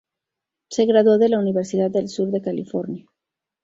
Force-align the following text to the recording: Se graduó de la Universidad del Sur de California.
Se 0.71 0.87
graduó 0.87 1.19
de 1.19 1.29
la 1.29 1.37
Universidad 1.37 1.91
del 1.91 2.09
Sur 2.09 2.31
de 2.31 2.41
California. 2.41 3.05